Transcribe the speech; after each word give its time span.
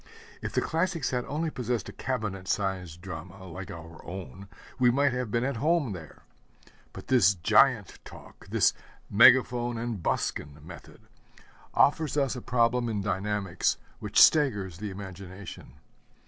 If 0.41 0.53
the 0.53 0.61
classics 0.61 1.11
had 1.11 1.25
only 1.25 1.51
possessed 1.51 1.87
a 1.87 1.91
cabinet 1.93 2.47
sized 2.47 3.01
drama, 3.01 3.45
like 3.45 3.69
our 3.69 4.03
own, 4.03 4.47
we 4.79 4.89
might 4.89 5.13
have 5.13 5.29
been 5.29 5.43
at 5.43 5.57
home 5.57 5.91
there. 5.91 6.23
But 6.91 7.05
this 7.05 7.35
giant 7.35 7.99
talk, 8.03 8.47
this 8.47 8.73
megaphone 9.11 9.77
and 9.77 10.01
buskin 10.01 10.59
method, 10.63 11.01
offers 11.75 12.17
us 12.17 12.35
a 12.35 12.41
problem 12.41 12.89
in 12.89 13.01
dynamics 13.03 13.77
which 13.99 14.19
staggers 14.19 14.79
the 14.79 14.89
imagination. 14.89 15.73